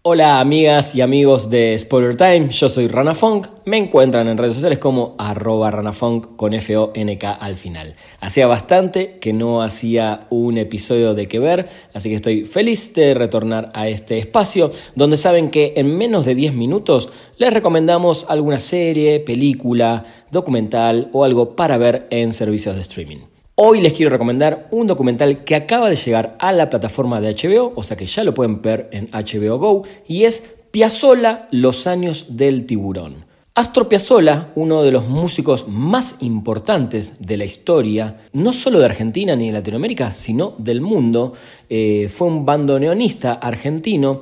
Hola 0.00 0.40
amigas 0.40 0.94
y 0.94 1.02
amigos 1.02 1.50
de 1.50 1.78
Spoiler 1.78 2.16
Time, 2.16 2.48
yo 2.48 2.70
soy 2.70 2.88
Rana 2.88 3.14
Funk, 3.14 3.46
me 3.66 3.76
encuentran 3.76 4.26
en 4.26 4.38
redes 4.38 4.54
sociales 4.54 4.78
como 4.78 5.14
arroba 5.18 5.70
ranafunk 5.70 6.34
con 6.36 6.54
F-O-N-K 6.54 7.30
al 7.30 7.56
final. 7.56 7.94
Hacía 8.20 8.46
bastante 8.46 9.18
que 9.18 9.34
no 9.34 9.62
hacía 9.62 10.20
un 10.30 10.56
episodio 10.56 11.12
de 11.12 11.26
que 11.26 11.40
ver, 11.40 11.68
así 11.92 12.08
que 12.08 12.14
estoy 12.14 12.46
feliz 12.46 12.94
de 12.94 13.12
retornar 13.12 13.70
a 13.74 13.86
este 13.88 14.16
espacio 14.16 14.70
donde 14.94 15.18
saben 15.18 15.50
que 15.50 15.74
en 15.76 15.94
menos 15.98 16.24
de 16.24 16.34
10 16.34 16.54
minutos 16.54 17.10
les 17.36 17.52
recomendamos 17.52 18.24
alguna 18.30 18.60
serie, 18.60 19.20
película, 19.20 20.06
documental 20.30 21.10
o 21.12 21.22
algo 21.22 21.54
para 21.54 21.76
ver 21.76 22.06
en 22.08 22.32
servicios 22.32 22.76
de 22.76 22.80
streaming. 22.80 23.33
Hoy 23.56 23.80
les 23.80 23.92
quiero 23.92 24.10
recomendar 24.10 24.66
un 24.72 24.88
documental 24.88 25.44
que 25.44 25.54
acaba 25.54 25.88
de 25.88 25.94
llegar 25.94 26.36
a 26.40 26.50
la 26.50 26.70
plataforma 26.70 27.20
de 27.20 27.36
HBO, 27.36 27.72
o 27.76 27.84
sea 27.84 27.96
que 27.96 28.04
ya 28.04 28.24
lo 28.24 28.34
pueden 28.34 28.60
ver 28.60 28.88
en 28.90 29.06
HBO 29.12 29.58
Go, 29.58 29.84
y 30.08 30.24
es 30.24 30.42
Piazzolla, 30.72 31.46
Los 31.52 31.86
años 31.86 32.36
del 32.36 32.66
tiburón. 32.66 33.26
Astor 33.54 33.86
Piazzolla, 33.86 34.48
uno 34.56 34.82
de 34.82 34.90
los 34.90 35.06
músicos 35.06 35.68
más 35.68 36.16
importantes 36.18 37.20
de 37.20 37.36
la 37.36 37.44
historia, 37.44 38.22
no 38.32 38.52
solo 38.52 38.80
de 38.80 38.86
Argentina 38.86 39.36
ni 39.36 39.46
de 39.46 39.52
Latinoamérica, 39.52 40.10
sino 40.10 40.56
del 40.58 40.80
mundo, 40.80 41.34
eh, 41.70 42.08
fue 42.12 42.26
un 42.26 42.44
bandoneonista 42.44 43.34
argentino 43.34 44.20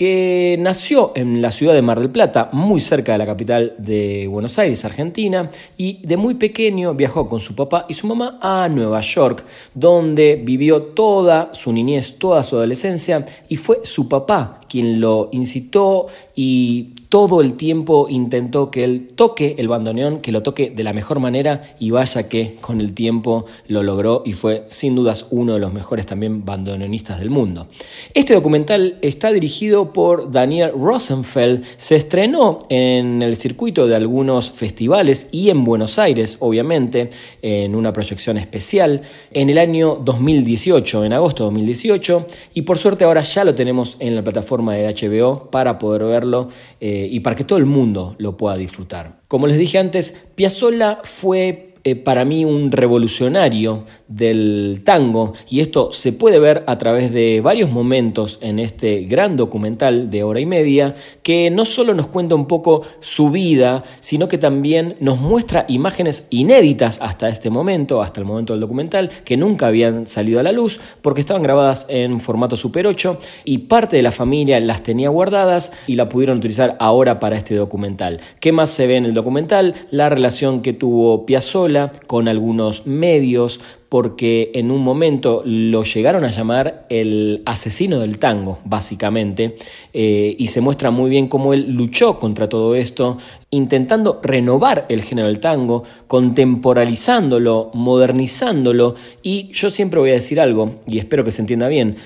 que 0.00 0.56
nació 0.58 1.12
en 1.14 1.42
la 1.42 1.50
ciudad 1.50 1.74
de 1.74 1.82
Mar 1.82 2.00
del 2.00 2.08
Plata, 2.08 2.48
muy 2.52 2.80
cerca 2.80 3.12
de 3.12 3.18
la 3.18 3.26
capital 3.26 3.74
de 3.76 4.26
Buenos 4.28 4.58
Aires, 4.58 4.82
Argentina, 4.86 5.50
y 5.76 6.00
de 6.00 6.16
muy 6.16 6.36
pequeño 6.36 6.94
viajó 6.94 7.28
con 7.28 7.38
su 7.38 7.54
papá 7.54 7.84
y 7.86 7.92
su 7.92 8.06
mamá 8.06 8.38
a 8.40 8.66
Nueva 8.70 9.02
York, 9.02 9.44
donde 9.74 10.40
vivió 10.42 10.84
toda 10.84 11.50
su 11.52 11.70
niñez, 11.70 12.16
toda 12.16 12.42
su 12.44 12.56
adolescencia, 12.56 13.26
y 13.50 13.56
fue 13.56 13.80
su 13.82 14.08
papá 14.08 14.60
quien 14.70 15.02
lo 15.02 15.28
incitó 15.32 16.06
y 16.34 16.94
todo 17.10 17.40
el 17.40 17.54
tiempo 17.54 18.06
intentó 18.08 18.70
que 18.70 18.84
él 18.84 19.08
toque 19.16 19.56
el 19.58 19.66
bandoneón, 19.66 20.20
que 20.20 20.30
lo 20.30 20.44
toque 20.44 20.70
de 20.70 20.84
la 20.84 20.92
mejor 20.92 21.18
manera 21.18 21.74
y 21.80 21.90
vaya 21.90 22.28
que 22.28 22.54
con 22.60 22.80
el 22.80 22.94
tiempo 22.94 23.46
lo 23.66 23.82
logró 23.82 24.22
y 24.24 24.34
fue 24.34 24.64
sin 24.68 24.94
dudas 24.94 25.26
uno 25.30 25.54
de 25.54 25.58
los 25.58 25.72
mejores 25.72 26.06
también 26.06 26.44
bandoneonistas 26.44 27.18
del 27.18 27.28
mundo. 27.28 27.66
Este 28.14 28.34
documental 28.34 28.96
está 29.02 29.32
dirigido 29.32 29.92
por 29.92 30.30
Daniel 30.30 30.70
Rosenfeld, 30.72 31.64
se 31.78 31.96
estrenó 31.96 32.60
en 32.68 33.22
el 33.22 33.34
circuito 33.34 33.88
de 33.88 33.96
algunos 33.96 34.52
festivales 34.52 35.26
y 35.32 35.50
en 35.50 35.64
Buenos 35.64 35.98
Aires, 35.98 36.36
obviamente, 36.38 37.10
en 37.42 37.74
una 37.74 37.92
proyección 37.92 38.38
especial 38.38 39.02
en 39.32 39.50
el 39.50 39.58
año 39.58 39.96
2018, 39.96 41.04
en 41.04 41.12
agosto 41.12 41.42
de 41.42 41.46
2018, 41.46 42.26
y 42.54 42.62
por 42.62 42.78
suerte 42.78 43.02
ahora 43.02 43.22
ya 43.22 43.42
lo 43.42 43.56
tenemos 43.56 43.96
en 43.98 44.14
la 44.14 44.22
plataforma 44.22 44.74
de 44.74 44.86
HBO 44.94 45.50
para 45.50 45.76
poder 45.76 46.04
verlo. 46.04 46.48
Eh, 46.80 46.99
y 47.06 47.20
para 47.20 47.36
que 47.36 47.44
todo 47.44 47.58
el 47.58 47.66
mundo 47.66 48.16
lo 48.18 48.36
pueda 48.36 48.56
disfrutar. 48.56 49.20
Como 49.28 49.46
les 49.46 49.58
dije 49.58 49.78
antes, 49.78 50.16
Piazzolla 50.34 51.00
fue 51.04 51.69
eh, 51.82 51.96
para 51.96 52.26
mí 52.26 52.44
un 52.44 52.70
revolucionario 52.72 53.84
del 54.06 54.82
tango 54.84 55.32
y 55.48 55.60
esto 55.60 55.92
se 55.92 56.12
puede 56.12 56.38
ver 56.38 56.62
a 56.66 56.76
través 56.76 57.10
de 57.10 57.40
varios 57.40 57.70
momentos 57.70 58.38
en 58.42 58.58
este 58.58 59.04
gran 59.04 59.38
documental 59.38 60.10
de 60.10 60.22
hora 60.22 60.40
y 60.40 60.46
media 60.46 60.94
que 61.22 61.48
no 61.50 61.64
solo 61.64 61.94
nos 61.94 62.08
cuenta 62.08 62.34
un 62.34 62.44
poco 62.44 62.82
su 63.00 63.30
vida, 63.30 63.82
sino 64.00 64.28
que 64.28 64.36
también 64.36 64.96
nos 65.00 65.20
muestra 65.20 65.64
imágenes 65.68 66.26
inéditas 66.28 66.98
hasta 67.00 67.30
este 67.30 67.48
momento, 67.48 68.02
hasta 68.02 68.20
el 68.20 68.26
momento 68.26 68.52
del 68.52 68.60
documental, 68.60 69.08
que 69.24 69.38
nunca 69.38 69.68
habían 69.68 70.06
salido 70.06 70.38
a 70.38 70.42
la 70.42 70.52
luz 70.52 70.78
porque 71.00 71.22
estaban 71.22 71.42
grabadas 71.42 71.86
en 71.88 72.20
formato 72.20 72.56
Super 72.56 72.86
8 72.86 73.16
y 73.44 73.56
parte 73.58 73.96
de 73.96 74.02
la 74.02 74.12
familia 74.12 74.60
las 74.60 74.82
tenía 74.82 75.08
guardadas 75.08 75.72
y 75.86 75.96
la 75.96 76.10
pudieron 76.10 76.36
utilizar 76.36 76.76
ahora 76.78 77.18
para 77.20 77.36
este 77.36 77.54
documental. 77.54 78.20
¿Qué 78.38 78.52
más 78.52 78.68
se 78.68 78.86
ve 78.86 78.96
en 78.96 79.06
el 79.06 79.14
documental? 79.14 79.74
La 79.90 80.10
relación 80.10 80.60
que 80.60 80.74
tuvo 80.74 81.24
Piazzolla 81.24 81.69
con 82.06 82.28
algunos 82.28 82.86
medios, 82.86 83.60
porque 83.88 84.52
en 84.54 84.70
un 84.70 84.82
momento 84.82 85.42
lo 85.44 85.82
llegaron 85.82 86.24
a 86.24 86.30
llamar 86.30 86.86
el 86.90 87.42
asesino 87.44 87.98
del 88.00 88.18
tango, 88.18 88.58
básicamente, 88.64 89.56
eh, 89.92 90.36
y 90.38 90.46
se 90.46 90.60
muestra 90.60 90.90
muy 90.90 91.10
bien 91.10 91.26
cómo 91.26 91.52
él 91.54 91.72
luchó 91.72 92.20
contra 92.20 92.48
todo 92.48 92.74
esto, 92.74 93.18
intentando 93.50 94.20
renovar 94.22 94.86
el 94.88 95.02
género 95.02 95.28
del 95.28 95.40
tango, 95.40 95.82
contemporalizándolo, 96.06 97.70
modernizándolo, 97.74 98.94
y 99.22 99.50
yo 99.52 99.70
siempre 99.70 100.00
voy 100.00 100.10
a 100.10 100.14
decir 100.14 100.40
algo, 100.40 100.76
y 100.86 100.98
espero 100.98 101.24
que 101.24 101.32
se 101.32 101.42
entienda 101.42 101.66
bien, 101.68 101.96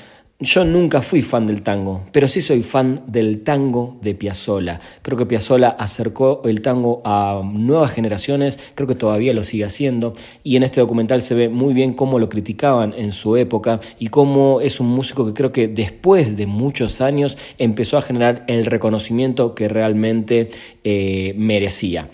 yo 0.44 0.65
nunca 0.65 1.00
fui 1.00 1.22
fan 1.22 1.47
del 1.47 1.62
tango, 1.62 2.05
pero 2.12 2.28
sí 2.28 2.41
soy 2.41 2.62
fan 2.62 3.03
del 3.06 3.43
tango 3.43 3.97
de 4.03 4.15
Piazzolla. 4.15 4.78
Creo 5.03 5.16
que 5.16 5.27
Piazzolla 5.27 5.71
acercó 5.71 6.43
el 6.44 6.60
tango 6.60 7.00
a 7.05 7.41
nuevas 7.44 7.93
generaciones, 7.93 8.59
creo 8.75 8.87
que 8.87 8.94
todavía 8.94 9.33
lo 9.33 9.43
sigue 9.43 9.65
haciendo 9.65 10.12
y 10.43 10.56
en 10.56 10.62
este 10.62 10.81
documental 10.81 11.22
se 11.22 11.34
ve 11.34 11.49
muy 11.49 11.72
bien 11.72 11.94
cómo 11.94 12.19
lo 12.19 12.28
criticaban 12.28 12.94
en 12.97 13.12
su 13.12 13.37
época 13.37 13.81
y 13.99 14.09
cómo 14.09 14.60
es 14.60 14.81
un 14.81 14.88
músico 14.88 15.25
que 15.27 15.33
creo 15.33 15.50
que 15.50 15.66
después 15.66 16.37
de 16.37 16.47
muchos 16.47 17.00
años 17.00 17.38
empezó 17.59 17.97
a 17.97 18.03
generar 18.03 18.44
el 18.47 18.66
reconocimiento 18.66 19.54
que 19.54 19.69
realmente 19.69 20.50
eh, 20.84 21.34
merecía. 21.37 22.10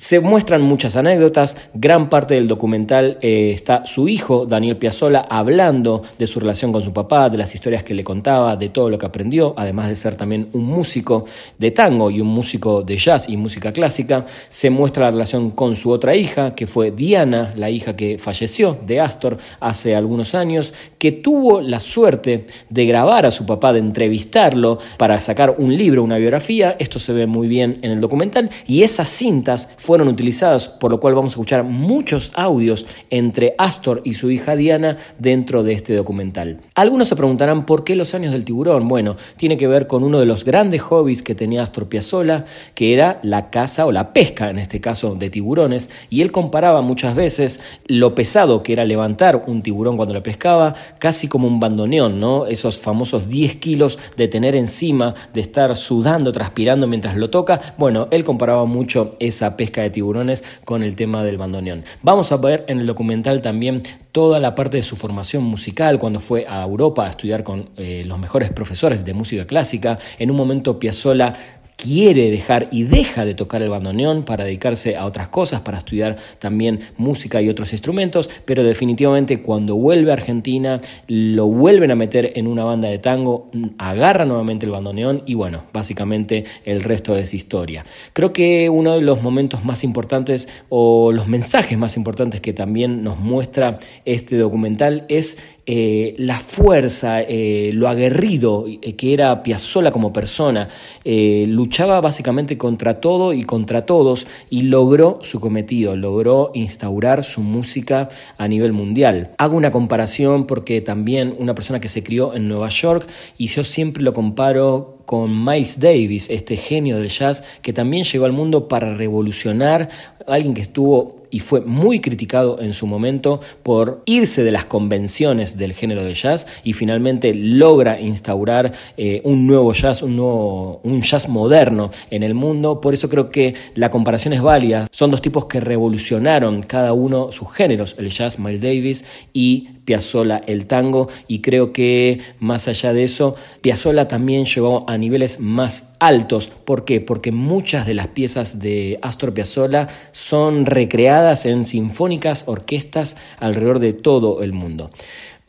Se 0.00 0.18
muestran 0.18 0.62
muchas 0.62 0.96
anécdotas, 0.96 1.58
gran 1.74 2.08
parte 2.08 2.32
del 2.32 2.48
documental 2.48 3.18
eh, 3.20 3.50
está 3.52 3.84
su 3.84 4.08
hijo, 4.08 4.46
Daniel 4.46 4.78
Piazzolla, 4.78 5.26
hablando 5.28 6.00
de 6.18 6.26
su 6.26 6.40
relación 6.40 6.72
con 6.72 6.80
su 6.80 6.94
papá, 6.94 7.28
de 7.28 7.36
las 7.36 7.54
historias 7.54 7.84
que 7.84 7.92
le 7.92 8.02
contaba, 8.02 8.56
de 8.56 8.70
todo 8.70 8.88
lo 8.88 8.96
que 8.96 9.04
aprendió, 9.04 9.52
además 9.58 9.90
de 9.90 9.96
ser 9.96 10.16
también 10.16 10.48
un 10.54 10.64
músico 10.64 11.26
de 11.58 11.72
tango 11.72 12.10
y 12.10 12.22
un 12.22 12.28
músico 12.28 12.82
de 12.82 12.96
jazz 12.96 13.28
y 13.28 13.36
música 13.36 13.74
clásica. 13.74 14.24
Se 14.48 14.70
muestra 14.70 15.04
la 15.04 15.10
relación 15.10 15.50
con 15.50 15.76
su 15.76 15.90
otra 15.90 16.16
hija, 16.16 16.54
que 16.54 16.66
fue 16.66 16.92
Diana, 16.92 17.52
la 17.54 17.68
hija 17.68 17.94
que 17.94 18.16
falleció 18.16 18.78
de 18.86 19.00
Astor 19.00 19.36
hace 19.60 19.94
algunos 19.94 20.34
años, 20.34 20.72
que 20.96 21.12
tuvo 21.12 21.60
la 21.60 21.78
suerte 21.78 22.46
de 22.70 22.86
grabar 22.86 23.26
a 23.26 23.30
su 23.30 23.44
papá, 23.44 23.74
de 23.74 23.80
entrevistarlo 23.80 24.78
para 24.96 25.20
sacar 25.20 25.56
un 25.58 25.76
libro, 25.76 26.02
una 26.02 26.16
biografía. 26.16 26.74
Esto 26.78 26.98
se 26.98 27.12
ve 27.12 27.26
muy 27.26 27.48
bien 27.48 27.78
en 27.82 27.90
el 27.90 28.00
documental 28.00 28.48
y 28.66 28.82
esas 28.82 29.10
cintas 29.10 29.68
fueron 29.90 30.06
utilizadas, 30.06 30.68
por 30.68 30.92
lo 30.92 31.00
cual 31.00 31.16
vamos 31.16 31.32
a 31.32 31.34
escuchar 31.34 31.64
muchos 31.64 32.30
audios 32.36 32.86
entre 33.10 33.56
Astor 33.58 34.02
y 34.04 34.14
su 34.14 34.30
hija 34.30 34.54
Diana 34.54 34.98
dentro 35.18 35.64
de 35.64 35.72
este 35.72 35.96
documental. 35.96 36.60
Algunos 36.76 37.08
se 37.08 37.16
preguntarán 37.16 37.66
por 37.66 37.82
qué 37.82 37.96
los 37.96 38.14
años 38.14 38.30
del 38.30 38.44
tiburón. 38.44 38.86
Bueno, 38.86 39.16
tiene 39.34 39.56
que 39.56 39.66
ver 39.66 39.88
con 39.88 40.04
uno 40.04 40.20
de 40.20 40.26
los 40.26 40.44
grandes 40.44 40.80
hobbies 40.82 41.24
que 41.24 41.34
tenía 41.34 41.64
Astor 41.64 41.88
Piazzolla, 41.88 42.44
que 42.76 42.94
era 42.94 43.18
la 43.24 43.50
caza 43.50 43.84
o 43.84 43.90
la 43.90 44.12
pesca, 44.12 44.48
en 44.48 44.58
este 44.58 44.80
caso 44.80 45.16
de 45.16 45.28
tiburones, 45.28 45.90
y 46.08 46.20
él 46.20 46.30
comparaba 46.30 46.82
muchas 46.82 47.16
veces 47.16 47.58
lo 47.88 48.14
pesado 48.14 48.62
que 48.62 48.74
era 48.74 48.84
levantar 48.84 49.42
un 49.48 49.60
tiburón 49.60 49.96
cuando 49.96 50.14
lo 50.14 50.22
pescaba, 50.22 50.72
casi 51.00 51.26
como 51.26 51.48
un 51.48 51.58
bandoneón, 51.58 52.20
¿no? 52.20 52.46
Esos 52.46 52.78
famosos 52.78 53.28
10 53.28 53.56
kilos 53.56 53.98
de 54.16 54.28
tener 54.28 54.54
encima, 54.54 55.14
de 55.34 55.40
estar 55.40 55.74
sudando, 55.74 56.30
transpirando 56.30 56.86
mientras 56.86 57.16
lo 57.16 57.28
toca. 57.28 57.74
Bueno, 57.76 58.06
él 58.12 58.22
comparaba 58.22 58.66
mucho 58.66 59.14
esa 59.18 59.56
pesca 59.56 59.79
de 59.82 59.90
tiburones 59.90 60.44
con 60.64 60.82
el 60.82 60.96
tema 60.96 61.24
del 61.24 61.38
bandoneón. 61.38 61.84
Vamos 62.02 62.32
a 62.32 62.36
ver 62.36 62.64
en 62.68 62.80
el 62.80 62.86
documental 62.86 63.42
también 63.42 63.82
toda 64.12 64.40
la 64.40 64.54
parte 64.54 64.78
de 64.78 64.82
su 64.82 64.96
formación 64.96 65.44
musical 65.44 65.98
cuando 65.98 66.20
fue 66.20 66.46
a 66.48 66.62
Europa 66.62 67.06
a 67.06 67.10
estudiar 67.10 67.44
con 67.44 67.70
eh, 67.76 68.04
los 68.06 68.18
mejores 68.18 68.50
profesores 68.50 69.04
de 69.04 69.14
música 69.14 69.46
clásica. 69.46 69.98
En 70.18 70.30
un 70.30 70.36
momento 70.36 70.78
Piazzolla 70.78 71.34
quiere 71.80 72.30
dejar 72.30 72.68
y 72.70 72.82
deja 72.82 73.24
de 73.24 73.34
tocar 73.34 73.62
el 73.62 73.70
bandoneón 73.70 74.24
para 74.24 74.44
dedicarse 74.44 74.96
a 74.96 75.06
otras 75.06 75.28
cosas, 75.28 75.62
para 75.62 75.78
estudiar 75.78 76.16
también 76.38 76.80
música 76.96 77.40
y 77.40 77.48
otros 77.48 77.72
instrumentos, 77.72 78.28
pero 78.44 78.62
definitivamente 78.62 79.40
cuando 79.40 79.76
vuelve 79.76 80.10
a 80.10 80.14
Argentina 80.14 80.80
lo 81.08 81.46
vuelven 81.46 81.90
a 81.90 81.94
meter 81.94 82.32
en 82.36 82.46
una 82.46 82.64
banda 82.64 82.88
de 82.88 82.98
tango, 82.98 83.50
agarra 83.78 84.24
nuevamente 84.24 84.66
el 84.66 84.72
bandoneón 84.72 85.22
y 85.26 85.34
bueno, 85.34 85.64
básicamente 85.72 86.44
el 86.64 86.82
resto 86.82 87.16
es 87.16 87.32
historia. 87.32 87.84
Creo 88.12 88.32
que 88.32 88.68
uno 88.68 88.96
de 88.96 89.02
los 89.02 89.22
momentos 89.22 89.64
más 89.64 89.82
importantes 89.82 90.48
o 90.68 91.12
los 91.12 91.28
mensajes 91.28 91.78
más 91.78 91.96
importantes 91.96 92.40
que 92.40 92.52
también 92.52 93.02
nos 93.02 93.18
muestra 93.18 93.78
este 94.04 94.36
documental 94.36 95.06
es 95.08 95.38
eh, 95.66 96.14
la 96.18 96.40
fuerza, 96.40 97.20
eh, 97.20 97.70
lo 97.74 97.88
aguerrido 97.88 98.64
eh, 98.66 98.96
que 98.96 99.12
era 99.12 99.42
Piazzolla 99.42 99.90
como 99.90 100.12
persona. 100.12 100.68
luchaba 101.04 102.00
básicamente 102.00 102.56
contra 102.56 103.00
todo 103.00 103.32
y 103.32 103.44
contra 103.44 103.86
todos 103.86 104.26
y 104.48 104.62
logró 104.62 105.18
su 105.22 105.38
cometido, 105.40 105.96
logró 105.96 106.50
instaurar 106.54 107.24
su 107.24 107.42
música 107.42 108.08
a 108.38 108.48
nivel 108.48 108.72
mundial. 108.72 109.32
Hago 109.38 109.56
una 109.56 109.70
comparación 109.70 110.46
porque 110.46 110.80
también 110.80 111.34
una 111.38 111.54
persona 111.54 111.80
que 111.80 111.88
se 111.88 112.02
crió 112.02 112.34
en 112.34 112.48
Nueva 112.48 112.68
York 112.68 113.06
y 113.36 113.46
yo 113.46 113.62
siempre 113.64 114.02
lo 114.02 114.12
comparo 114.12 114.98
con 115.04 115.44
Miles 115.44 115.80
Davis, 115.80 116.30
este 116.30 116.56
genio 116.56 116.98
del 116.98 117.08
jazz 117.08 117.42
que 117.62 117.72
también 117.72 118.04
llegó 118.04 118.24
al 118.24 118.32
mundo 118.32 118.68
para 118.68 118.94
revolucionar, 118.94 119.88
alguien 120.26 120.54
que 120.54 120.62
estuvo 120.62 121.19
y 121.30 121.40
fue 121.40 121.60
muy 121.60 122.00
criticado 122.00 122.60
en 122.60 122.72
su 122.72 122.86
momento 122.86 123.40
por 123.62 124.02
irse 124.06 124.42
de 124.42 124.50
las 124.50 124.64
convenciones 124.64 125.56
del 125.56 125.72
género 125.72 126.04
de 126.04 126.14
jazz 126.14 126.46
y 126.64 126.72
finalmente 126.72 127.34
logra 127.34 128.00
instaurar 128.00 128.72
eh, 128.96 129.20
un 129.24 129.46
nuevo 129.46 129.72
jazz, 129.72 130.02
un, 130.02 130.16
nuevo, 130.16 130.80
un 130.82 131.02
jazz 131.02 131.28
moderno 131.28 131.90
en 132.10 132.22
el 132.22 132.34
mundo. 132.34 132.80
Por 132.80 132.94
eso 132.94 133.08
creo 133.08 133.30
que 133.30 133.54
la 133.74 133.90
comparación 133.90 134.34
es 134.34 134.42
válida. 134.42 134.86
Son 134.90 135.10
dos 135.10 135.22
tipos 135.22 135.46
que 135.46 135.60
revolucionaron 135.60 136.62
cada 136.62 136.92
uno 136.92 137.32
sus 137.32 137.52
géneros, 137.52 137.96
el 137.98 138.10
jazz, 138.10 138.38
Miles 138.38 138.60
Davis 138.60 139.04
y 139.32 139.68
Piazzolla 139.84 140.42
el 140.46 140.66
tango 140.66 141.08
y 141.26 141.40
creo 141.40 141.72
que 141.72 142.20
más 142.38 142.68
allá 142.68 142.92
de 142.92 143.04
eso, 143.04 143.34
Piazzolla 143.60 144.08
también 144.08 144.44
llegó 144.44 144.88
a 144.88 144.96
niveles 144.98 145.40
más 145.40 145.94
altos. 145.98 146.48
¿Por 146.64 146.84
qué? 146.84 147.00
Porque 147.00 147.32
muchas 147.32 147.86
de 147.86 147.94
las 147.94 148.08
piezas 148.08 148.60
de 148.60 148.98
Astor 149.02 149.34
Piazzolla 149.34 149.88
son 150.12 150.66
recreadas 150.66 151.19
en 151.44 151.64
sinfónicas, 151.64 152.44
orquestas 152.46 153.16
alrededor 153.38 153.78
de 153.78 153.92
todo 153.92 154.42
el 154.42 154.52
mundo. 154.52 154.90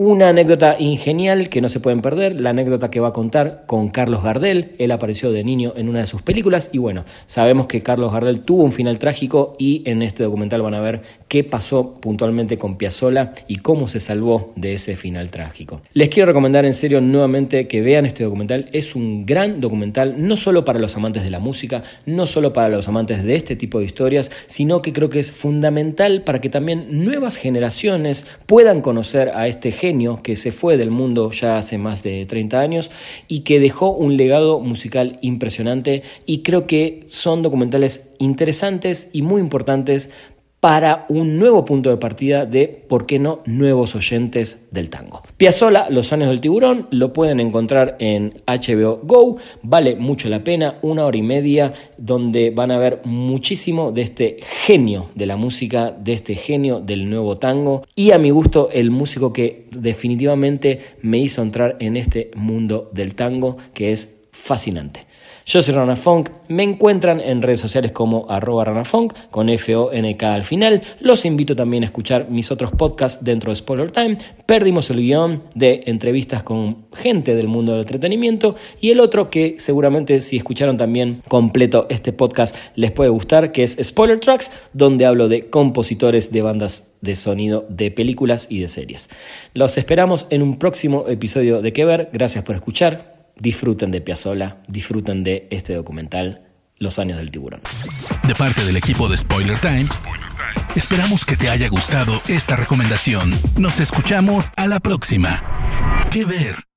Una 0.03 0.29
anécdota 0.29 0.77
ingenial 0.79 1.47
que 1.47 1.61
no 1.61 1.69
se 1.69 1.79
pueden 1.79 2.01
perder, 2.01 2.41
la 2.41 2.49
anécdota 2.49 2.89
que 2.89 2.99
va 2.99 3.09
a 3.09 3.13
contar 3.13 3.65
con 3.67 3.89
Carlos 3.89 4.23
Gardel. 4.23 4.71
Él 4.79 4.89
apareció 4.89 5.31
de 5.31 5.43
niño 5.43 5.73
en 5.77 5.89
una 5.89 5.99
de 5.99 6.07
sus 6.07 6.23
películas 6.23 6.71
y 6.73 6.79
bueno, 6.79 7.05
sabemos 7.27 7.67
que 7.67 7.83
Carlos 7.83 8.11
Gardel 8.11 8.39
tuvo 8.39 8.63
un 8.63 8.71
final 8.71 8.97
trágico 8.97 9.55
y 9.59 9.83
en 9.85 10.01
este 10.01 10.23
documental 10.23 10.63
van 10.63 10.73
a 10.73 10.81
ver 10.81 11.03
qué 11.27 11.43
pasó 11.43 11.93
puntualmente 11.93 12.57
con 12.57 12.77
Piazzolla 12.77 13.35
y 13.47 13.57
cómo 13.57 13.87
se 13.87 13.99
salvó 13.99 14.53
de 14.55 14.73
ese 14.73 14.95
final 14.95 15.29
trágico. 15.29 15.81
Les 15.93 16.09
quiero 16.09 16.25
recomendar 16.25 16.65
en 16.65 16.73
serio 16.73 16.99
nuevamente 16.99 17.67
que 17.67 17.81
vean 17.81 18.07
este 18.07 18.23
documental. 18.23 18.69
Es 18.71 18.95
un 18.95 19.23
gran 19.27 19.61
documental, 19.61 20.15
no 20.17 20.35
solo 20.35 20.65
para 20.65 20.79
los 20.79 20.97
amantes 20.97 21.23
de 21.23 21.29
la 21.29 21.37
música, 21.37 21.83
no 22.07 22.25
solo 22.25 22.53
para 22.53 22.69
los 22.69 22.87
amantes 22.87 23.23
de 23.23 23.35
este 23.35 23.55
tipo 23.55 23.77
de 23.77 23.85
historias, 23.85 24.31
sino 24.47 24.81
que 24.81 24.93
creo 24.93 25.11
que 25.11 25.19
es 25.19 25.31
fundamental 25.31 26.23
para 26.23 26.41
que 26.41 26.49
también 26.49 27.05
nuevas 27.05 27.37
generaciones 27.37 28.25
puedan 28.47 28.81
conocer 28.81 29.29
a 29.35 29.47
este 29.47 29.71
que 30.23 30.35
se 30.35 30.51
fue 30.51 30.77
del 30.77 30.89
mundo 30.89 31.31
ya 31.31 31.57
hace 31.57 31.77
más 31.77 32.01
de 32.01 32.25
30 32.25 32.59
años 32.59 32.91
y 33.27 33.41
que 33.41 33.59
dejó 33.59 33.91
un 33.91 34.15
legado 34.15 34.59
musical 34.59 35.19
impresionante 35.21 36.03
y 36.25 36.43
creo 36.43 36.65
que 36.65 37.05
son 37.09 37.41
documentales 37.41 38.11
interesantes 38.19 39.09
y 39.11 39.21
muy 39.21 39.41
importantes 39.41 40.11
para 40.61 41.07
un 41.09 41.39
nuevo 41.39 41.65
punto 41.65 41.89
de 41.89 41.97
partida 41.97 42.45
de, 42.45 42.67
¿por 42.67 43.07
qué 43.07 43.17
no?, 43.17 43.41
nuevos 43.45 43.95
oyentes 43.95 44.67
del 44.69 44.91
tango. 44.91 45.23
Piazzola, 45.35 45.87
Los 45.89 46.13
años 46.13 46.29
del 46.29 46.39
tiburón, 46.39 46.87
lo 46.91 47.11
pueden 47.13 47.39
encontrar 47.39 47.97
en 47.99 48.35
HBO 48.45 49.01
Go, 49.03 49.37
vale 49.63 49.95
mucho 49.95 50.29
la 50.29 50.43
pena, 50.43 50.77
una 50.83 51.05
hora 51.05 51.17
y 51.17 51.23
media, 51.23 51.73
donde 51.97 52.51
van 52.51 52.69
a 52.69 52.77
ver 52.77 53.01
muchísimo 53.05 53.91
de 53.91 54.03
este 54.03 54.37
genio 54.65 55.07
de 55.15 55.25
la 55.25 55.35
música, 55.35 55.91
de 55.91 56.13
este 56.13 56.35
genio 56.35 56.79
del 56.79 57.09
nuevo 57.09 57.39
tango, 57.39 57.83
y 57.95 58.11
a 58.11 58.19
mi 58.19 58.29
gusto 58.29 58.69
el 58.71 58.91
músico 58.91 59.33
que 59.33 59.67
definitivamente 59.71 60.79
me 61.01 61.17
hizo 61.17 61.41
entrar 61.41 61.77
en 61.79 61.97
este 61.97 62.29
mundo 62.35 62.87
del 62.93 63.15
tango, 63.15 63.57
que 63.73 63.91
es 63.91 64.13
fascinante. 64.31 65.07
Yo 65.51 65.61
soy 65.61 65.73
Rana 65.73 65.97
Funk, 65.97 66.29
me 66.47 66.63
encuentran 66.63 67.19
en 67.19 67.41
redes 67.41 67.59
sociales 67.59 67.91
como 67.91 68.25
arroba 68.29 68.63
ranafunk 68.63 69.13
con 69.29 69.49
F-O-N-K 69.49 70.33
al 70.33 70.45
final. 70.45 70.81
Los 71.01 71.25
invito 71.25 71.57
también 71.57 71.83
a 71.83 71.87
escuchar 71.87 72.29
mis 72.29 72.51
otros 72.51 72.71
podcasts 72.71 73.21
dentro 73.21 73.51
de 73.51 73.57
Spoiler 73.57 73.91
Time. 73.91 74.17
Perdimos 74.45 74.89
el 74.91 75.01
guion 75.01 75.43
de 75.53 75.83
entrevistas 75.87 76.43
con 76.43 76.85
gente 76.93 77.35
del 77.35 77.49
mundo 77.49 77.73
del 77.73 77.81
entretenimiento 77.81 78.55
y 78.79 78.91
el 78.91 79.01
otro 79.01 79.29
que 79.29 79.57
seguramente 79.59 80.21
si 80.21 80.37
escucharon 80.37 80.77
también 80.77 81.21
completo 81.27 81.85
este 81.89 82.13
podcast 82.13 82.55
les 82.75 82.91
puede 82.91 83.09
gustar, 83.09 83.51
que 83.51 83.63
es 83.63 83.75
Spoiler 83.83 84.21
Tracks, 84.21 84.51
donde 84.71 85.05
hablo 85.05 85.27
de 85.27 85.49
compositores 85.49 86.31
de 86.31 86.43
bandas 86.43 86.93
de 87.01 87.15
sonido 87.15 87.65
de 87.67 87.91
películas 87.91 88.47
y 88.49 88.61
de 88.61 88.69
series. 88.69 89.09
Los 89.53 89.77
esperamos 89.77 90.27
en 90.29 90.43
un 90.43 90.57
próximo 90.57 91.09
episodio 91.09 91.61
de 91.61 91.73
Que 91.73 91.83
Ver. 91.83 92.09
Gracias 92.13 92.45
por 92.45 92.55
escuchar 92.55 93.10
disfruten 93.41 93.91
de 93.91 94.01
Piazzola, 94.01 94.61
disfruten 94.67 95.23
de 95.23 95.47
este 95.49 95.73
documental, 95.73 96.47
Los 96.77 96.97
años 96.97 97.19
del 97.19 97.29
tiburón. 97.29 97.61
De 98.27 98.33
parte 98.33 98.65
del 98.65 98.75
equipo 98.75 99.07
de 99.07 99.15
Spoiler 99.15 99.59
Times, 99.59 99.99
esperamos 100.75 101.25
que 101.25 101.37
te 101.37 101.47
haya 101.47 101.69
gustado 101.69 102.19
esta 102.27 102.55
recomendación. 102.55 103.33
Nos 103.55 103.79
escuchamos 103.79 104.49
a 104.55 104.65
la 104.65 104.79
próxima. 104.79 106.07
¿Qué 106.09 106.25
ver? 106.25 106.70